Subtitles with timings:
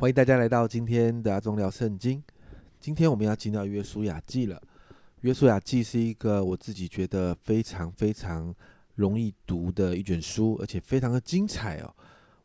[0.00, 2.22] 欢迎大家来到今天的阿忠聊圣经。
[2.80, 4.58] 今天我们要进到约书亚记了。
[5.20, 8.54] 约书亚记是一个我自己觉得非常非常
[8.94, 11.94] 容易读的一卷书，而且非常的精彩哦。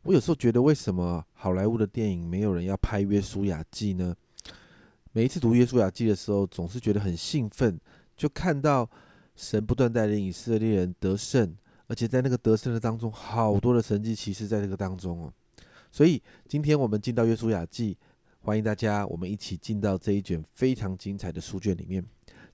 [0.02, 4.14] 我有时候觉得，为什么好莱坞的电影没有人要拍约书亚记呢？
[5.12, 7.80] 每一次读约书亚记的时候，总是觉得很兴奋，
[8.18, 8.86] 就看到
[9.34, 15.32] 神不断带领以色列人得胜，而且在那个得胜的当中，好多的神迹奇事在这个当中哦。
[15.90, 17.96] 所以今天我们进到约书亚记，
[18.40, 22.04] 欢迎大家，我们一起进到这一卷非常精彩的书卷里面。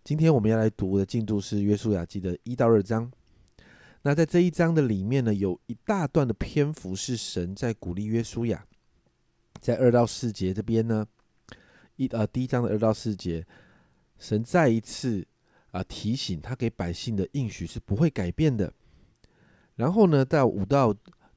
[0.05, 3.11] 今天我们要来读的进度是约书亚记的一到二章。
[4.03, 8.67] 那在这一章的里面呢，有一大段的篇幅是神在鼓励约书亚，
[9.61, 11.07] 在二到四节这边呢，
[11.97, 13.47] 一呃第一章的二到四节，
[14.19, 15.25] 神再一次
[15.71, 18.73] 啊提醒他给百姓的应许是不会改变的。
[19.77, 20.93] 然后呢，到五到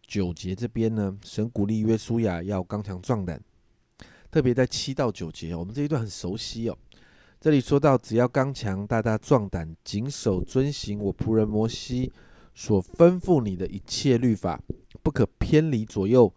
[0.08, 3.42] 九节这边呢，神鼓励约书亚要刚强壮胆，
[4.32, 6.78] 特别在七到九节，我们这一段很熟悉哦。
[7.40, 12.12] 这里说到，只要刚强、大大壮胆，谨守遵行我仆人摩西
[12.54, 14.62] 所吩咐你的一切律法，
[15.04, 16.34] 不可偏离左右，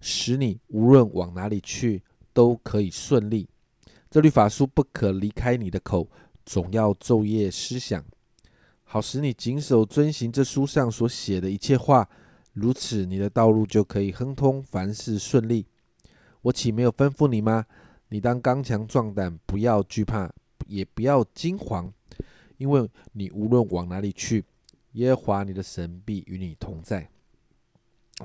[0.00, 3.48] 使你无论往哪里去都可以顺利。
[4.10, 6.08] 这律法书不可离开你的口，
[6.44, 8.04] 总要昼夜思想，
[8.84, 12.08] 好使你谨守遵行这书上所写的一切话。
[12.52, 15.66] 如此，你的道路就可以亨通，凡事顺利。
[16.42, 17.64] 我岂没有吩咐你吗？
[18.10, 20.30] 你当刚强壮胆，不要惧怕，
[20.66, 21.90] 也不要惊惶，
[22.58, 24.44] 因为你无论往哪里去，
[24.92, 27.08] 耶和华你的神必与你同在。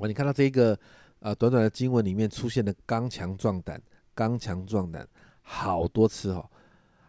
[0.01, 0.77] 哇，你看到这一个
[1.19, 3.81] 呃短短的经文里面出现的“刚强壮胆
[4.13, 5.07] ”“刚强壮胆”
[5.41, 6.49] 好多次哦，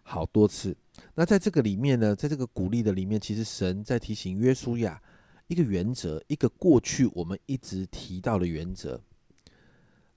[0.05, 0.77] 好多次。
[1.16, 5.02] 那在这个里面呢，在这个鼓励的里面，其实神在提醒约书亚。
[5.48, 9.00] 一个原则，一个过去我们一直提到的原则，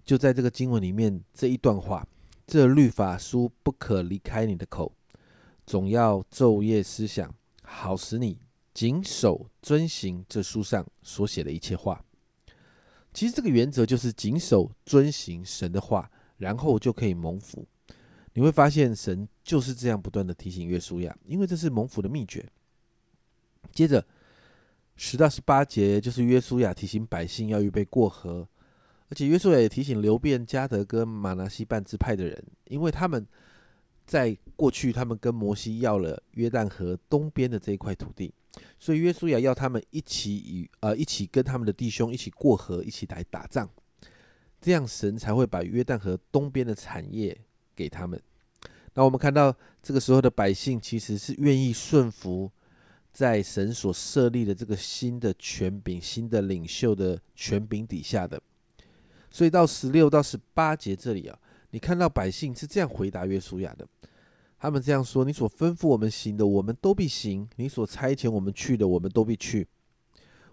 [0.04, 2.06] 就在这个经文里面这一段话：
[2.46, 4.94] 这律法书不可离开你的口，
[5.66, 8.40] 总要昼夜思想，好使你
[8.74, 12.04] 谨守遵行这书上所写的一切话。
[13.14, 17.66] 其实这个原则就是谨守遵行神的话，然后就可以蒙福。
[18.34, 22.46] 你会发现神就是这样不断的提醒约书亚，因为这是蒙福的秘诀。
[23.72, 24.06] 接着。
[25.04, 28.48] 十到十八节就是约书亚提醒百姓要预备过河，
[29.10, 33.26] 而且约书亚也提醒流变、加德跟马拿西半支派的人，因为他们
[34.06, 38.32] 在过去他们跟摩西要了约旦河东边的这一块土地，
[38.80, 43.68] 所以约书亚要他们一起与呃一起跟他们的弟兄一起过河，一起来打仗，
[44.62, 47.36] 这样神才会把约旦河东边的产业
[47.76, 48.22] 给他们。
[48.94, 49.52] 那我们看到
[49.82, 52.52] 这个时候的百姓其实是愿意顺服。
[53.12, 58.42] 在神所设立的这个新的权柄、新的领袖的权柄底下的，
[59.30, 61.38] 所以到十六到十八节这里啊，
[61.72, 63.86] 你看到百姓是这样回答约书亚的，
[64.58, 69.68] 他们这样说：“你所吩咐我们行的，我们都必行；你所差遣我们去的，我们都必去。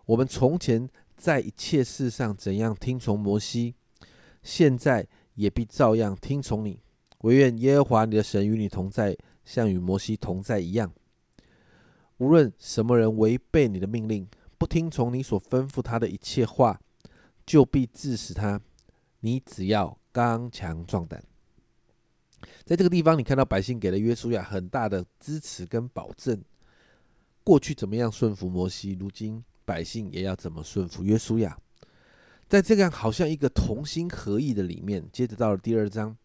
[0.06, 3.74] 我们从前在一切事上怎样听从摩西，
[4.42, 6.80] 现在也必照样听从你。
[7.18, 10.92] 唯愿耶和华你的神与你同在，像与摩西同在一样。”
[12.18, 16.80] 无论什么人违背你的命令，不听从你所吩咐他的一切话，
[17.46, 18.60] 就必致死他。
[19.20, 21.22] 你只要刚强壮胆。
[22.64, 26.40] 在这个地方，你看到百姓给了约书亚很大的支持跟保证。
[27.42, 31.58] 过去怎么样顺服摩西，如今百姓也要怎么顺服约书亚。
[32.48, 36.16] 在这样好像一个同心合意的里面，接着到了第二章，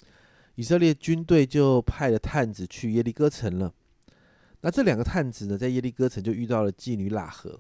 [0.56, 3.74] 以色列军队就派了探子去耶利哥城了。
[4.66, 7.60] 那这两个探子呢，在耶利哥城就遇到了妓女喇合，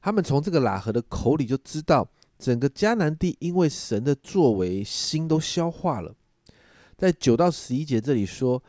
[0.00, 6.14] 他们从这个喇合的口里就知道，整个迦南地因为神的作为，心都消化了。
[6.96, 8.62] 在九到十一节这里说，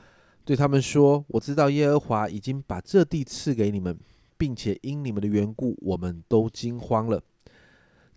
[0.44, 3.97] 对他们说：“我知道耶和华已经把这地赐给你们，
[4.38, 7.23] 并且因你们的缘故，我们都惊慌了。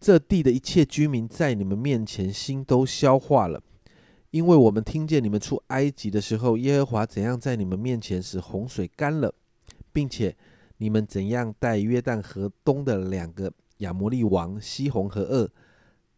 [0.01, 3.63] 这地的一切居民在你们面前心都消化了。”
[4.33, 9.33] 因为我们听见你们出埃及的时候，耶和华怎样在你们面前使洪水干了，
[9.97, 10.37] 并且
[10.77, 15.51] 你们怎样带约旦河东的两个亚摩利王西红和恶，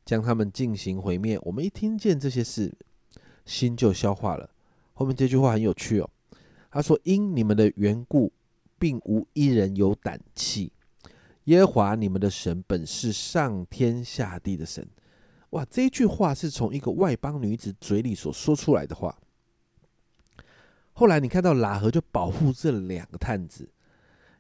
[0.04, 1.38] 将他们进行毁灭。
[1.42, 2.74] 我们一听见这些事，
[3.46, 4.50] 心就消化了。
[4.94, 6.10] 后面这句话很有趣哦，
[6.72, 8.32] 他说：“因你们的缘故，
[8.80, 10.72] 并无一人有胆气。
[11.44, 14.84] 耶和华你们的神本是上天下地的神。”
[15.50, 19.16] 哇，这句话是从一个外邦女子嘴里所说出来的话。
[20.98, 23.70] 后来你看到喇合就保护这两个探子，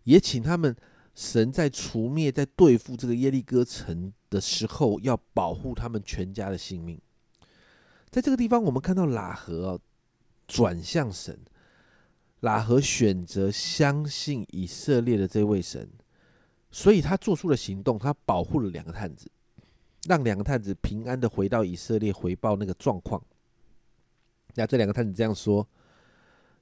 [0.02, 0.74] 也请他们
[1.14, 7.00] 神在除灭、在对付这个耶利哥城的时候，要保护他们全家的性命。
[8.10, 9.80] 在这个地方，我们看到拉合
[10.48, 11.38] 转向神，
[12.40, 15.88] 拉合选择相信以色列的这位神，
[16.72, 19.30] 所以他做出了行动，他保护了两个探子，
[20.08, 23.22] 让两个探子平安的回到以色列回报那个状况。
[24.56, 25.64] 那这两个探子这样说，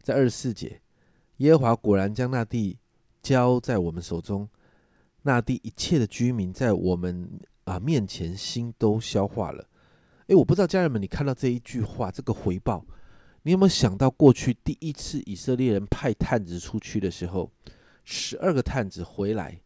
[0.07, 0.81] 在二十四节，
[1.39, 2.79] 耶和华果然将那地
[3.21, 4.49] 交在我们手中，
[5.23, 7.29] 那地一切的居民在我们
[7.65, 9.69] 啊面前心都消化了。
[10.29, 12.87] 诶，我不知道家人们，你看到这一句话，这个回报，
[13.43, 17.51] 你有没有想到过去第一次以色列人派探子出去的时候，
[18.05, 19.61] 十二个探子回来，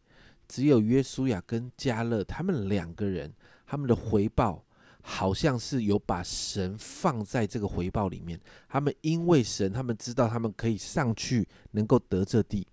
[0.47, 3.31] 只有约书亚跟加勒他们两个人，
[3.67, 4.65] 他们的回报
[5.01, 8.39] 好像是有把神放在这个回报里面。
[8.67, 12.67] 他们因为神，他们知道他们可以上去能够得这地，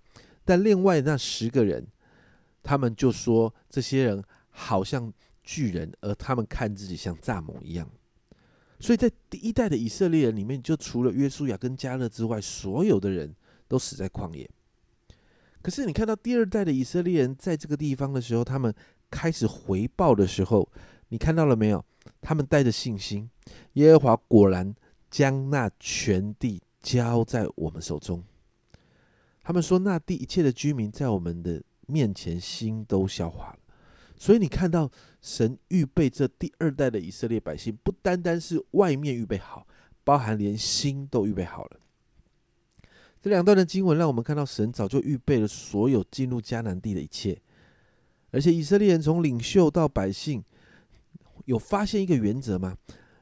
[0.45, 1.87] 但另外那十个人，
[2.63, 5.13] 他们就说这些人好像。
[5.51, 7.91] 巨人，而他们看自己像蚱蜢一样，
[8.81, 13.35] 所以在第一代的以色列人里面，就除了约书亚跟加勒之外，所有的人
[13.67, 14.47] 都死在旷野。
[15.63, 18.75] 可是你看到第二代的以色列人在这个地方的时候，他们
[19.11, 20.71] 开始回报的时候，
[21.09, 21.83] 你看到了没有？
[22.20, 23.31] 他们带着信心，
[23.75, 24.75] 耶和华果然
[25.11, 28.23] 将那全地交在我们手中。
[29.43, 33.59] 他们说，那地一切的居民在我们的面前心都消化了。
[34.17, 34.91] 所以你看到
[35.23, 39.67] 神预备这第二代的以色列百姓，不单单是外面预备好，
[40.05, 41.81] 包含连心都预备好了。
[43.23, 47.41] 这两段的经文让我们看到神早就预备了所有进入迦南地的一切，
[48.31, 50.43] 而且以色列人从领袖到百姓，
[51.49, 52.77] 有发现一个原则吗？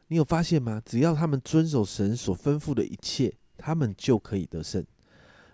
[0.08, 0.82] 你有发现吗？
[0.84, 4.84] 只要他们遵守神所吩咐的一切，他们就可以得胜。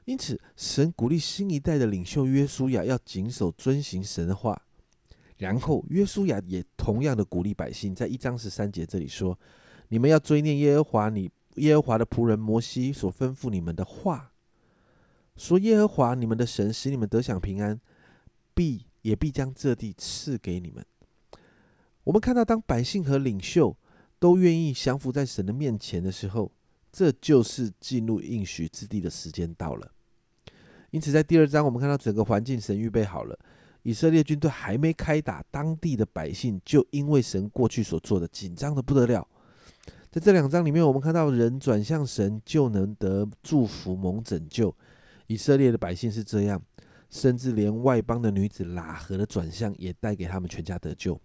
[0.06, 4.58] 因此，神鼓励新一代的领袖约书亚要谨守遵行神的话。
[5.36, 9.38] 然后，约书亚也同样的鼓励百姓，在一章十三节这里说
[9.88, 14.32] ：“你们要追念耶和华你耶和华的仆人摩西所吩咐你们的话，
[15.36, 17.78] 说耶和华你们的神使你们得享平安，
[18.54, 20.82] 必也必将这地赐给你们。”
[22.04, 23.76] 我们看到，当百姓和领袖
[24.18, 26.50] 都愿意降服在神的面前的时候，
[26.90, 29.92] 这就是进入应许之地的时间到了。
[30.90, 33.38] 因此，在第二章，我们看到整个环境神预备好了。
[33.84, 39.26] 以色列军队还没开打，当地的百姓就因为神过去所做的紧张的不得了。
[40.10, 44.74] 在这两章里面，我们看到人转向神就能得祝福蒙拯救。
[45.26, 46.60] 以色列的百姓是这样，
[47.08, 51.18] 甚至连外邦的女子拉合的转向也带给他们全家得救。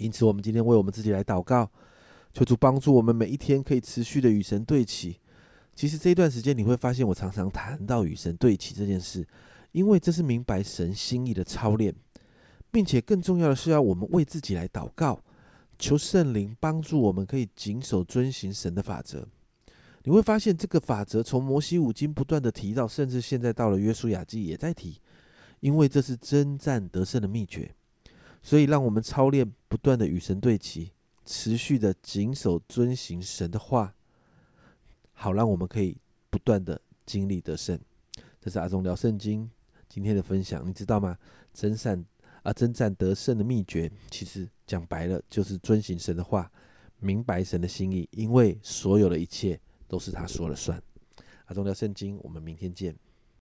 [0.00, 1.70] 因此，我们今天为我们自己来祷告，
[2.32, 5.20] 求主帮助我们每一天可以持续的与神对齐。
[5.74, 9.26] 其实这一段时间你会发现，我常常谈到与神对齐这件事。
[9.72, 11.94] 因为这是明白神心意的操练，
[12.72, 15.22] 并且更重要的是要我们为自己来祷告，
[15.78, 19.28] 求圣灵帮助我们可以谨守遵行神的法则。
[20.02, 25.00] 你会发现这个法则从摩西五经不断的提到，甚至现在到了约书亚记也在提，
[25.60, 27.72] 因为这是征战得胜的秘诀。
[28.42, 30.92] 所以让我们操练，不断的与神对齐，
[31.24, 33.94] 持续的谨守遵行神的话，
[35.12, 35.96] 好让我们可以
[36.30, 37.78] 不断的经历得胜。
[38.40, 39.50] 这是阿忠聊圣经。
[39.88, 41.18] 今天的分享，你知道吗？
[41.52, 42.04] 征战
[42.42, 46.50] 啊，征战得胜的秘诀，其实讲白了就是遵行神的话，
[47.00, 50.80] 明白神的心意，因为所有的一切都是他说了算。
[51.46, 52.94] 阿忠聊圣经，我们明天见。